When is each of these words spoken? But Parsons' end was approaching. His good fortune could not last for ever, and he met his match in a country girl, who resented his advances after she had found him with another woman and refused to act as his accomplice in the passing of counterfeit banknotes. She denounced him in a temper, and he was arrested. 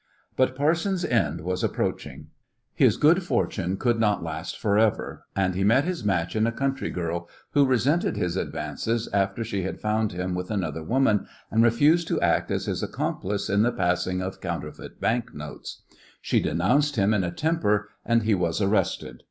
But 0.35 0.55
Parsons' 0.55 1.05
end 1.05 1.41
was 1.41 1.63
approaching. 1.63 2.29
His 2.73 2.97
good 2.97 3.21
fortune 3.21 3.77
could 3.77 3.99
not 3.99 4.23
last 4.23 4.57
for 4.57 4.75
ever, 4.79 5.25
and 5.35 5.53
he 5.53 5.63
met 5.63 5.83
his 5.83 6.03
match 6.03 6.35
in 6.35 6.47
a 6.47 6.51
country 6.51 6.89
girl, 6.89 7.29
who 7.51 7.67
resented 7.67 8.17
his 8.17 8.35
advances 8.35 9.07
after 9.13 9.43
she 9.43 9.61
had 9.61 9.79
found 9.79 10.11
him 10.11 10.33
with 10.33 10.49
another 10.49 10.81
woman 10.81 11.27
and 11.51 11.61
refused 11.63 12.07
to 12.07 12.19
act 12.19 12.49
as 12.49 12.65
his 12.65 12.81
accomplice 12.81 13.47
in 13.47 13.61
the 13.61 13.71
passing 13.71 14.23
of 14.23 14.41
counterfeit 14.41 14.99
banknotes. 14.99 15.83
She 16.19 16.39
denounced 16.39 16.95
him 16.95 17.13
in 17.13 17.23
a 17.23 17.29
temper, 17.29 17.87
and 18.03 18.23
he 18.23 18.33
was 18.33 18.59
arrested. 18.59 19.19